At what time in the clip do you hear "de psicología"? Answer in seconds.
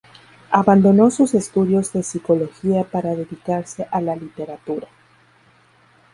1.93-2.83